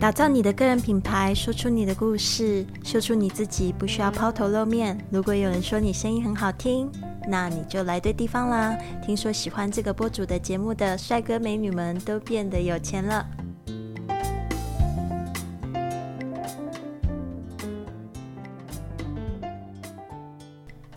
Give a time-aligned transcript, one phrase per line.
[0.00, 4.98] 打造你的个人品牌，说出你的故事，秀出你自己，不需要抛头露面。
[5.10, 6.90] 如果有人说你声音很好听，
[7.28, 8.74] 那你就来对地方啦。
[9.04, 13.28] 听说喜欢这个播主的节目的帅哥美女们都变得有钱了。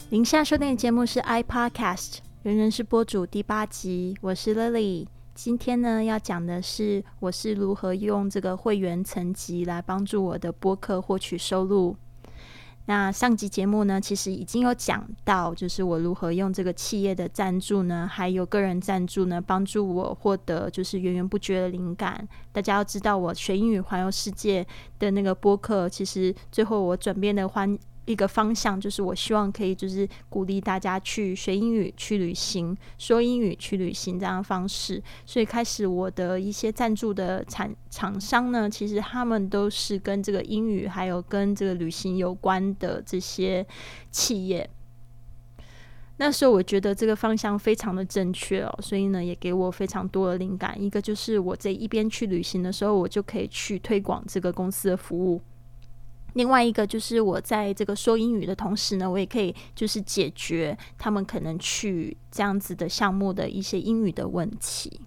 [0.09, 5.07] 您现在收听的节目是 iPodcast，人人是播主第八集，我是 Lily。
[5.35, 11.95] 今天呢，要讲的是我是如何用这个会员层级来帮助我的播客获取收入。
[12.85, 22.27] 那上集节目呢，其实已经有讲到，就是我如何用这个企业的赞助呢，还有个人赞助呢，帮助我获得就是源源不绝的灵感。
[22.51, 24.65] 大家要知道，我学英语环游世界
[24.99, 27.77] 的那个播客，其实最后我转变的欢。
[28.05, 35.01] 一个方向就是，我希望可以就是鼓励大家去学英语、去旅行、说英语、去旅行这样的方式。
[35.25, 43.65] 所以开始我的一些赞助的产厂商呢，其实他们都是跟这个英语还有跟这个旅行有关的这些
[44.11, 44.69] 企业。
[46.17, 50.79] 那时候我觉得这个方向非常的正确哦，所以呢也给我非常多的灵感。
[50.79, 55.41] 一个就是我在一边去旅行的时候，我就可以去推广这个公司的服务。
[56.33, 65.01] 另外一个就是我在这个说英语的同时呢，我也可以就是解决他们可能去这样子的项目的一些英语的问题。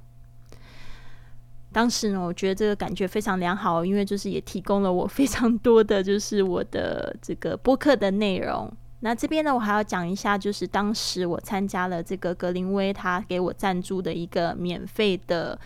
[1.73, 8.73] 当时呢，我觉得这个感觉非常良好，因为就是也提供了我非常多的就是我的这个播客的内容。
[9.01, 15.59] 那这边呢，我还要讲一下，就是当时我参加了这个格林威他给我赞助的一个免费的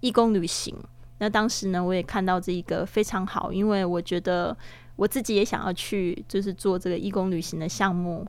[0.00, 0.74] 义工旅行。
[1.18, 4.56] 那当时呢，我也看到这一个非常好，因为我觉得。
[5.02, 8.24] 我自己也想要去，就是做这个义工旅行的项目。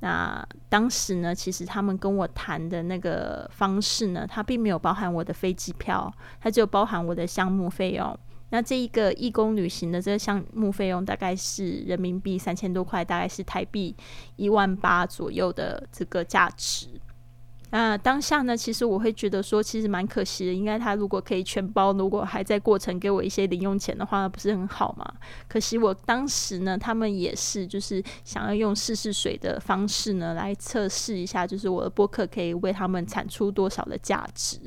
[0.00, 8.18] 那当时呢，其实他们跟我谈的那个方式呢，它并没有包含我的飞机票，它只有包含我的项目费用。
[8.50, 13.96] 那这一个义工旅行的这个项目费用大概是人民币三千多块，大概是台币
[14.36, 16.86] 一万八左右的这个价值。
[17.72, 20.52] 那当下呢，其实我会觉得说，其实蛮可惜的。
[20.52, 25.08] 应该他如果可以全包，如果还在过程给我一些零用钱的话，那不是很好吗？
[25.48, 34.58] 可惜我当时呢，他们也是就是想要用试试水的方式呢，来测试一下，就是我的播客可以为他们产出多少的价值。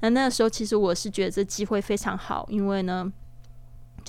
[0.00, 3.12] 那那个时候，其实我是觉得这机会非常好，因为呢。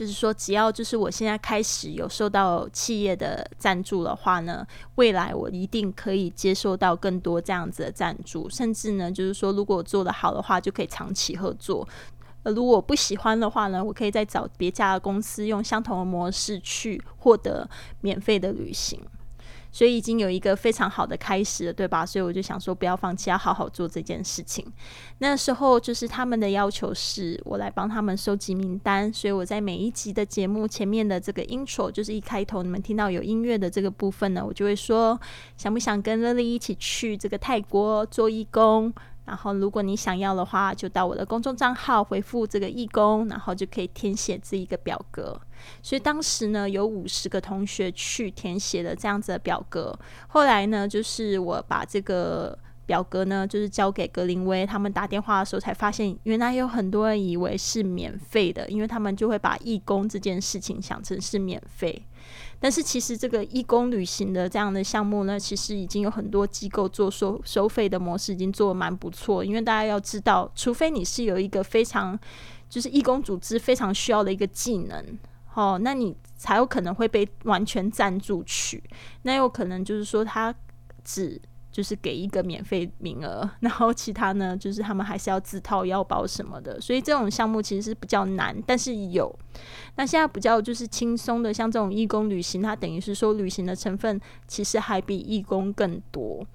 [0.01, 11.87] 就是说，只要就是我现在开始有受到企业的赞助的话呢，未来我一定可以接受到更多这样子的赞助，甚至呢，就是说，如果我做得好的话，就可以长期合作。
[12.41, 17.69] 呃，如果不喜欢的话呢，我可以再找别家的公司用相同的模式去获得
[17.99, 18.99] 免费的旅行。
[19.71, 22.05] 所以已经有一个非常好的开始了，对吧？
[22.05, 24.65] 所以我就想说，不要放弃，要好好做这件事情。
[25.19, 35.19] 那时候就是他们的要求是我来帮他们收集名单，所以我在每一集的节目前面的这个 intro，就是一开头你们听到有音乐的这个部分呢，我就会说，
[35.55, 38.93] 想不想跟 Lily 一起去这个泰国做义工？
[39.25, 45.39] 然后，如果你想要的话，就到我的公众账号回复这个义工，然后就可以填写这一个表格。
[45.83, 49.97] 所以当时呢，有五十个同学去填写了这样子的表格。
[50.27, 62.05] 后来呢，就是我把这个表格呢，就是交给格林威，他们打电话的时候才发现，原来有很多人以为是免费的，因为他们就会把义工这件事情想成是免费。
[62.59, 69.43] 但是其实这个义工旅行的这样的项目呢，其实已经有很多机构做收收费的模式，已经做的蛮不错。
[69.43, 72.17] 因为大家要知道，除非你是有一个非常
[72.69, 75.03] 就是义工组织非常需要的一个技能，
[75.53, 78.83] 哦，那你才有可能会被完全赞助去。
[79.23, 80.53] 那有可能就是说他
[81.03, 81.41] 只。
[81.71, 89.33] 就是给一个免费名额，然后其他呢，就是他们还是要自掏腰包什么的，所以这种项目其实是比较难，但是有。
[89.95, 96.45] 那现在比较就是轻松的，像这种义工旅行，它等于是说旅行的成分其实还比义工更多。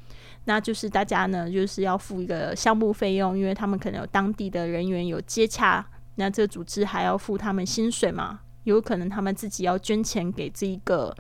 [0.45, 5.85] 那就是大家呢，就是要付一个项目费用，因为他们可能有当地的人员有接洽，
[6.17, 11.17] 那这组织还要付他们薪水嘛，有可能他们自己要捐钱给这一个。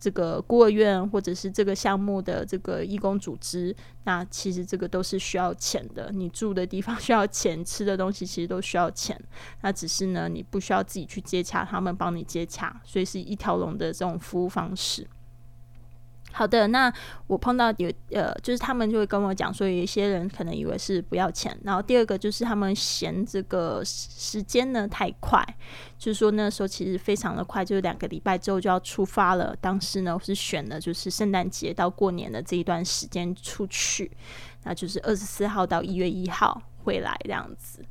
[0.00, 3.74] 这个孤儿院或者是这个项目的这个义工组织，
[4.04, 6.10] 那其实这个都是需要钱的。
[6.12, 9.20] 你住的地方需要钱，吃的东西其实都需要钱。
[9.62, 15.06] 那只是呢，你不需要自己去接洽，他们帮你接洽，所以是一条龙的这种服务方式。
[16.38, 16.92] 好的，那
[17.26, 25.44] 我碰到有呃，就是他们就会跟我讲说，有一些人可能以为是不要钱，然后第二个就是他们嫌这个时间呢太快，
[25.98, 29.52] 就是说那时候其实非常的快，就是两个礼拜之后就要出发了。
[29.60, 34.08] 当时呢我是选的就是圣诞节到过年的这一段时间出去，
[34.62, 37.84] 那就是二十四号到一月一号回来这样子。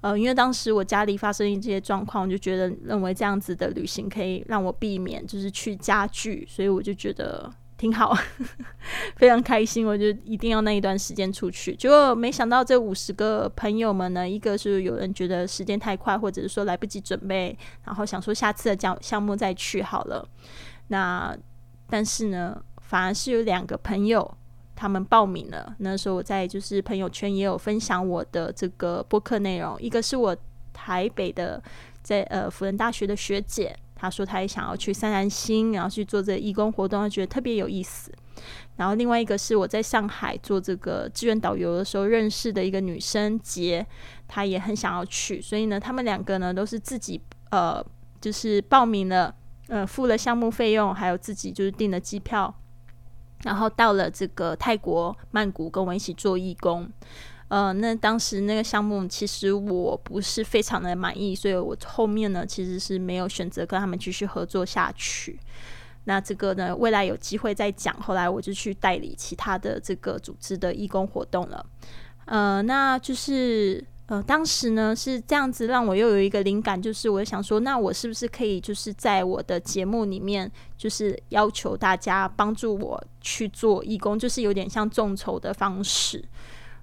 [0.00, 8.16] 呃，因为当时我家里发生一些状况，我就觉得认为这样子的旅行可以让我避免就是去家具，所以我就觉得挺好，
[9.16, 9.86] 非常开心。
[9.86, 11.74] 我就一定要那一段时间出去。
[11.74, 20.26] 结果没想到这五十个朋友们呢，一个是有人觉得时间太快，或者是说来不及准备，然后想说下次的讲项目再去好了。
[20.88, 21.36] 那
[21.88, 24.36] 但是呢，反而是有两个朋友。
[24.76, 25.72] 他们报名了。
[25.78, 29.80] 那时候我在就是朋友圈也有分享我的这个播客内容。
[29.80, 30.36] 一个是我
[30.72, 31.62] 台北的
[32.02, 33.74] 在呃辅仁大学的学姐，
[34.04, 38.12] 他说他也想要去三兰星，然后去做这义工活动，他觉得特别有意思。
[38.76, 43.86] 然后另外一个是我在上海做这个志愿导游的时候认识的一个女生杰，
[44.28, 45.40] 她也很想要去。
[45.40, 47.18] 所以呢，他们两个呢都是自己
[47.50, 47.82] 呃
[48.20, 49.34] 就是报名了，
[49.68, 52.54] 呃付了项目费用，还有自己就是订了机票。
[53.44, 56.86] 然后到了这个泰国曼谷，跟我一起做义工。
[57.48, 65.38] 呃，那当时那个项目其实我不是非常的满意，所以我后面呢其实是没有选择跟他们继续合作下去。
[66.04, 67.94] 那这个呢，未来有机会再讲。
[68.00, 71.64] 后来我就去代理其他的这个组织的义工活动了。
[72.26, 73.84] 呃，那就是。
[74.06, 86.22] 呃，当时呢是这样子，让我又有一个灵感，就是我想说，那我是不是可以就是在我的节目里面，就是要求大家帮助我去做义工，就是有点像众筹的方式。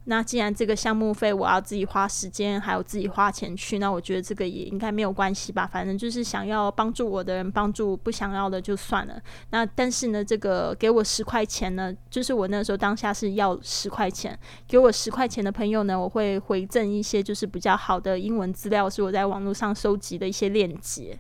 [0.06, 5.66] 那既然这个项目费我要自己花时间，还有自己花钱去，那我觉得这个也应该没有关系吧。
[5.66, 9.22] 反正就是想要帮助我的人帮助，不想要的就算了。
[9.52, 14.38] 那但是呢，这个给我十块钱呢，就是我那时候当下是要十块钱，
[14.68, 21.16] 给我十块钱的朋友呢，我会回赠一些就是比较好的英文资料，是我在网络上收集的一些链接。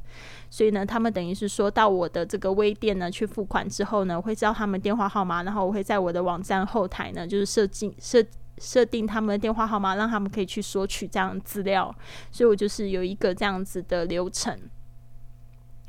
[0.50, 8.26] 所以呢，他们等于是说到我的这个微店呢去付款之后呢，我会知道他们电话号码，然后我会在我的网站后台呢，就是设计设。
[8.62, 11.94] 设定他们的电话号码，让他们可以去索取这样资料，
[12.32, 14.58] 所以我就是有一个这样子的流程。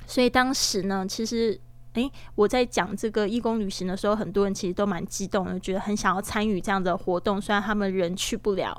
[0.06, 1.60] 所以当时呢，其实。
[1.94, 7.40] 诶，我在讲这个义工旅行的时候，很多人其实都蛮激动的，觉得很想要参与这样的活动。
[7.40, 8.74] 虽然他们人去不了，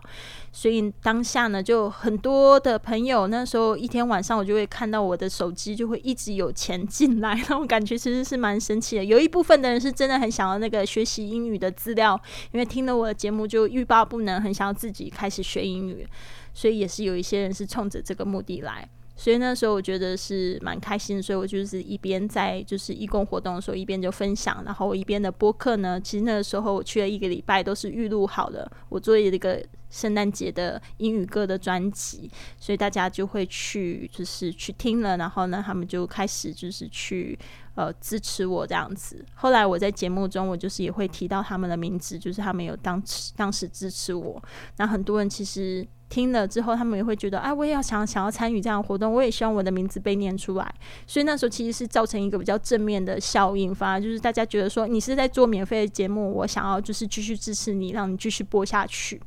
[0.52, 9.06] 所以当下呢，就很多的朋友那时候一天晚上，我就会看到我的手机就会一直有钱进来， 那种感觉其实是蛮神奇的。
[9.06, 12.20] 有一部分的人是真的很想要那个学习英语的资料，
[12.52, 16.08] 因为听了我的节目就欲罢不能，很想要自己开始学英语，
[16.54, 18.90] 所以也是有一些人是冲着这个目的来。
[19.16, 37.38] 所以那时候我觉得是蛮开心，所以我就是一边在就是义工活动的时候，一边就分享，然后一边的播客呢，其实那个时候我去了一个礼拜，都是预录好了，我做一个圣诞节的英语歌的专辑，所以大家就会去就是去听了，然后呢，他们就开始就是去
[37.76, 39.24] 呃支持我这样子。
[39.36, 44.42] 后来我在节目中，我就是也会提到他们的名字，就是他们有当时当时支持我，
[44.78, 45.88] 那很多人其实。
[46.14, 50.76] 听了之后，他们也会觉得，哎，我也要想想要参与这样的活动，我也希望我的名字被念出来。
[51.08, 59.20] 所以那时候其实是造成一个比较正面的效应，反而就是大家觉得说，你是在做免费的节目，我想要就是继续支持你，让你继续播下去。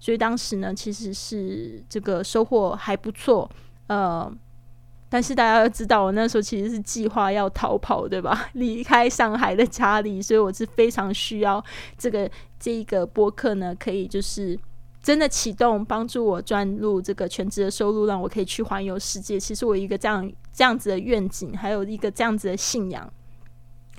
[0.00, 3.48] 所以当时呢，其实是这个收获还不错。
[3.86, 4.28] 呃，
[5.08, 8.48] 但是大家要知道，我那时候其实是计划要逃跑，对吧？
[8.54, 11.64] 离开上海的家里，所以我是非常需要
[11.96, 12.28] 这个
[12.58, 14.58] 这一个播客呢，可以就是。
[15.06, 19.38] 真的启动，帮助我赚入这个全职的收入，让我可以去环游世界。
[19.38, 23.08] 其实我一个这样这样子的愿景，还有一个这样子的信仰。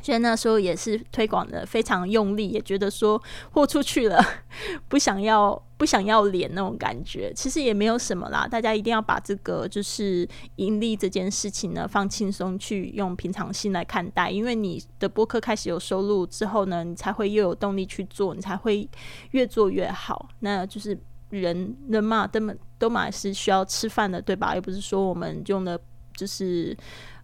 [0.01, 4.23] 所以那时候也是推广的非常用力，也觉得说豁出去了，
[4.87, 7.33] 不想要不想要脸那种感觉。
[7.33, 14.29] 其实也没有什么啦，大家一定要把这个就是盈利这件事情呢放轻松，去用平常心来看待。
[14.29, 18.89] 因为你的播客开始有收入之后呢，你才会又有动力去做，你才会
[19.31, 20.29] 越做越好。
[20.39, 20.97] 那就是
[21.31, 24.55] 人人嘛，都嘛都嘛是需要吃饭的，对吧？
[24.55, 25.79] 又不是说我们用的
[26.15, 26.77] 就是。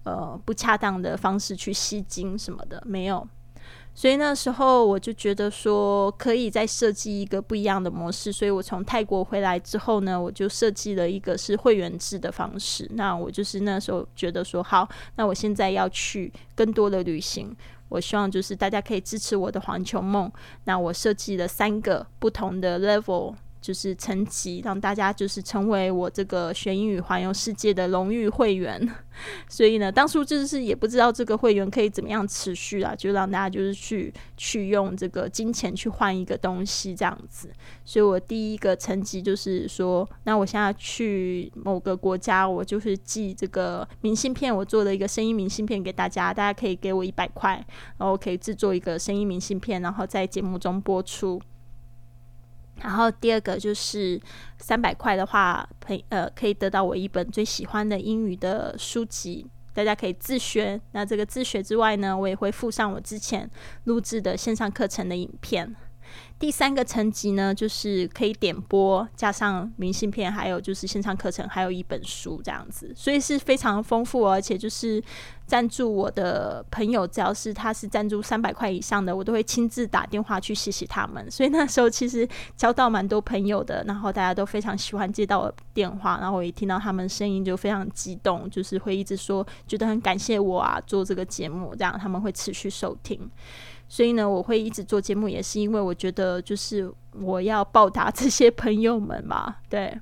[0.04, 3.26] 呃，不恰当的方式去吸金什么的没有，
[3.96, 8.32] 所以那时候我就觉得说，可以再设计一个不一样的模式。
[8.32, 12.86] 所以我从泰国回来之后呢，我就设计了一个是会员制的方式。
[12.96, 17.56] 那我就是那时候觉得说，好，那我现在要去更多的旅行，
[17.88, 20.30] 我希望就是大家可以支持我的环球梦。
[20.66, 23.36] 那我设计了三个不同的 level。
[23.64, 28.94] 就是层级，让大家就是成为我这个学英语环游世界的荣誉会员。
[29.48, 37.50] 所以呢，当初就是也不知道这个会员可以怎么样持续啊，就让大家就是去去用这个金钱去换一个东西这样子。
[37.86, 47.64] 所以我第一个层级就是说，那我现在去某个国家，我就是寄这个明信片，我做了一个声音明信片给大家，大家可以给我一百块，
[47.98, 51.40] 然后可以制作一个声音明信片，然后在节目中播出。
[52.82, 54.20] 然后第二个就是
[54.58, 60.80] 三百块的话，可以呃可以得到我一本最喜欢的英语的书籍，大家可以自学。
[60.92, 63.50] 那这个自学之外呢，我也会附上我之前
[63.86, 65.76] 录制的线上课程的影片。
[66.40, 74.30] 第三个层级呢，就是可以点播，加上明信片，还有就是线上课程，还有一本书这样子，所以是非常丰富。
[74.30, 75.02] 而且就是
[75.48, 81.32] 赞助我的朋友，只要是他是赞助三百块以上的，我都会亲自打电话去谢谢他们。
[81.32, 82.28] 所以那时候其实
[82.58, 93.30] 交到蛮多朋友的，然后大家都非常喜欢接到我电话，然后我一听到他们声音就非常激动，就是会一直说觉得很感谢我啊，做这个节目，这样他们会持续收听。
[93.94, 99.58] 所以呢，我会一直做节目，也是因为我觉得就是我要报答这些朋友们嘛。
[99.70, 99.96] 对，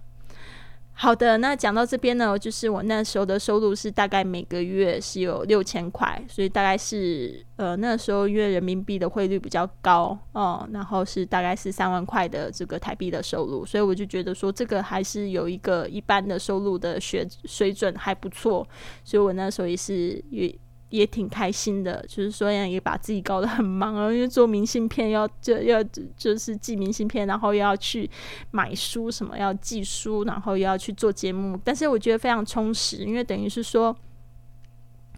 [0.93, 18.65] 好的，那讲到这边呢，就是我那时候的收入是大概每个月是有六千块，所以大概是呃那时候因为人民币的汇率比较高哦，然后是大概是三万块的这个台币的收入，所以我就觉得说这个还是有一个一般的收入的学水准还不错，
[19.03, 20.57] 所以我那时候也是也。
[20.91, 25.83] 也挺开心的，就是说也把自己搞得很忙啊， 因为做明信片要就要
[26.15, 28.07] 就是寄明信片，然后又要去
[28.51, 33.95] 买书什么，要寄书，然后又要去做节目，但是我觉得非常充实，因为等于是说。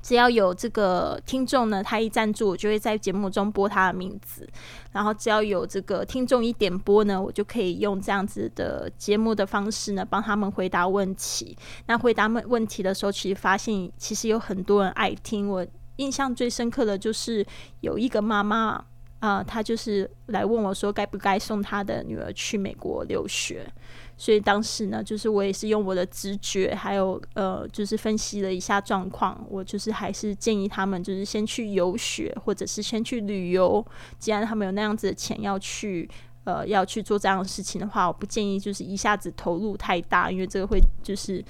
[0.04, 4.46] 只要有这个听众呢，他一赞助，我就会在节目中播他的名字。
[4.92, 11.58] 然后只要有这个听众一点播呢，我就可以用这样子的节目的方式呢，帮他们回答问题。
[11.88, 15.48] 那回答问问题的时候，其实发现其实有很多人爱听。
[15.48, 17.46] 我印象最深刻的就是
[17.80, 18.84] 有一个妈妈
[19.20, 23.66] 啊，她就是来问我说，该不该送她的女儿去美国留学。
[24.18, 33.86] 所以当时呢，就是我也是用我的直觉，还有呃，就是分析了一下状况，我就是还是建议他们就是先去游学，或者是先去旅游。
[34.20, 36.10] 既然他们有那样子的钱要去，
[36.44, 41.44] 呃，要去做这样的事情的话，我不建议就是一下子投入太大，因为这个会就是。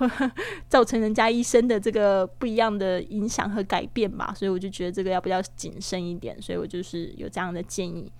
[0.68, 8.10] 造成人家一生的这个不一样的影响和改变吧，所以我就觉得这个要比较谨慎一点，所以我就是有这样的建议。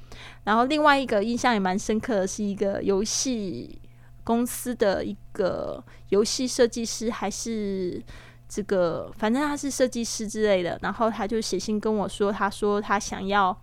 [0.44, 3.80] 然后另外一个印象也蛮深刻的是一个游戏
[4.24, 8.02] 公司的一个游戏设计师，还是
[8.48, 13.56] 这个反正他是设计师之类的，然后他就写信跟我说，他说他想要。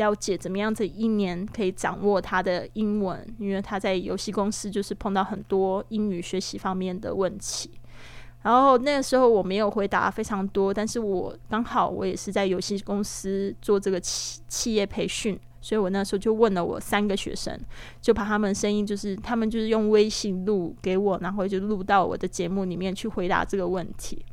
[0.00, 7.70] 了解怎么样子一年可以掌握他的英文，因为他在游戏公司就是碰到很多英语学习方面的问题。
[8.42, 17.54] 然后那个时候我没有回答非常多，但是我刚好我也是在游戏公司做这个企企业培训，所以我那时候就问了我三个学生，
[18.00, 24.24] 就把他们声音就是他们就是用微信录给我，然后就录到我的节目里面去回答这个问题。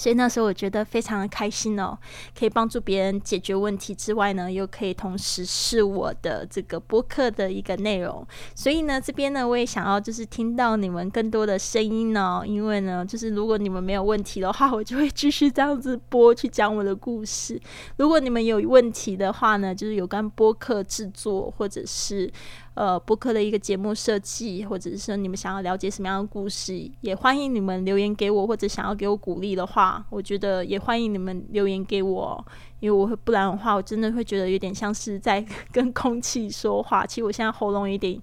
[0.00, 1.94] 所以那时候我觉得非常的开心哦，
[2.34, 8.26] 可以帮助别人解决问题之外呢，又可以同时是我的这个播客的一个内容。
[8.54, 17.60] 所以呢，这边呢我也想要就是听到你们更多的声音呢，因为呢，就是如果你们没有问题的话， 我就会继续这样子播去讲我的故事。
[17.98, 22.32] 如果你们有问题的话呢，就是有关播客制作或者是。
[22.74, 32.42] 呃，播客的一个节目设计，或者是说你们想要了解什么样的故事，也欢迎你们留言给我，或者想要给我鼓励的话，我觉得也欢迎你们留言给我，
[32.78, 37.04] 因为我会不然的话，我真的会觉得有点像是在 跟空气说话。
[37.04, 38.18] 其实我现在喉咙有点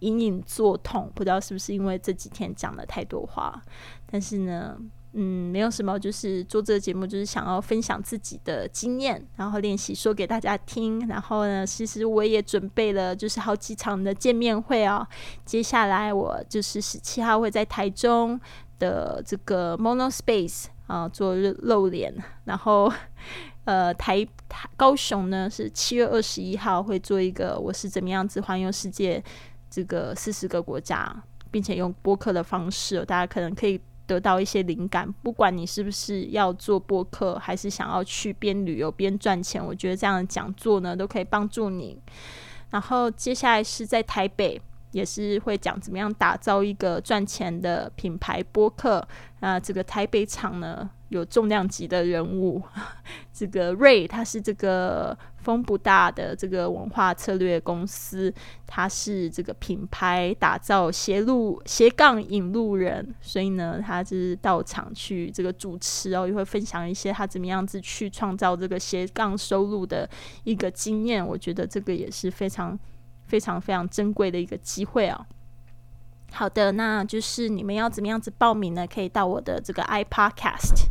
[0.00, 3.62] 隐隐作痛，不知道是不是因为这几天讲了太多话，
[4.10, 4.76] 但是呢。
[5.12, 11.04] 嗯，没有什么，就是做这个节目，就是想要分享自己的经验，然后练习说给大家听。
[11.08, 15.04] 然后呢，其实我也准备了，就是好几场的见面会哦。
[15.44, 18.40] 接下来我就是十七号会在台中
[18.78, 22.14] 的这个 Mono Space 啊做露脸，
[22.44, 22.92] 然后
[23.64, 29.20] 呃台台高雄呢是七月二十一号会做一个我是怎么样子环游世界
[29.68, 31.12] 这个四十个国家，
[31.50, 33.80] 并且用播客的方式，大家可能可以。
[34.10, 41.96] 得到一些灵感，不管你是不是要做播客，还是想要去边旅游边赚钱，我觉得这样的讲座呢都可以帮助你。
[42.70, 49.06] 然后接下来是在台北，也是会讲怎么样打造一个赚钱的品牌播客。
[49.38, 52.60] 啊，这个台北场呢有重量级的人物，
[53.32, 55.16] 这个瑞他是这个。
[55.42, 58.32] 风不大的这个文化策略公司，
[58.66, 70.08] 它是这个品牌打造斜路斜杠引路人，所以呢，他就是到场去这个主持哦，也会分享一些他怎么样子去创造这个斜杠收入的
[70.44, 71.26] 一个经验。
[71.26, 72.78] 我觉得这个也是非常
[73.26, 75.26] 非常非常珍贵的一个机会啊。
[76.32, 78.86] 好的，那就是你们要怎么样子报名呢？
[78.86, 80.90] 可以到我的这个 iPodcast。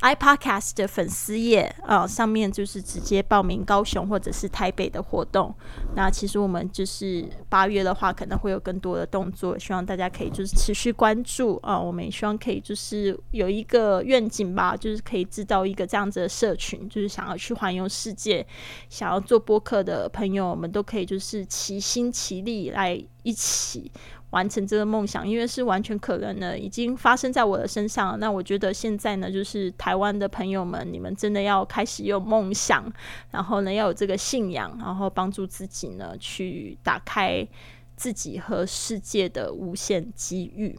[0.00, 5.54] iPodcast 的粉丝页啊，上面就是直接报名高雄或者是台北的活动。
[5.94, 11.78] 那其实我们就是八月的话，可能会有更多的动作，希望大家可以就是持续关注啊。
[11.78, 18.46] 我们也希望可以就是有一个愿景吧，就是可以制造一个这样子的社群，就是想要去环游世界、
[18.88, 23.92] 想要做播客的朋友，我们都可以就是齐心齐力来一起。
[24.30, 28.18] 完成这个梦想，因为是完全可能的，已经发生在我的身上。
[28.18, 32.84] 那我觉得现在呢，就是台湾的朋友们，你们真的要开始有梦想，
[33.30, 37.46] 然后呢要有这个信仰，然后帮助自己呢去打开
[37.96, 40.78] 自己和世界的无限机遇。